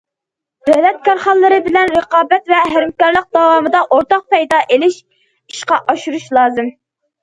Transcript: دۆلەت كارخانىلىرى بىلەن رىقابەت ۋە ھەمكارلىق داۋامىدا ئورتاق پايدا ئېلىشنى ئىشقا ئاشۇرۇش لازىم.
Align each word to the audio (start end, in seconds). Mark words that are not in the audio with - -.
دۆلەت 0.69 1.03
كارخانىلىرى 1.07 1.59
بىلەن 1.67 1.91
رىقابەت 1.99 2.51
ۋە 2.55 2.63
ھەمكارلىق 2.77 3.29
داۋامىدا 3.39 3.85
ئورتاق 3.87 4.27
پايدا 4.35 4.67
ئېلىشنى 4.67 5.57
ئىشقا 5.57 5.85
ئاشۇرۇش 5.91 6.31
لازىم. 6.39 6.79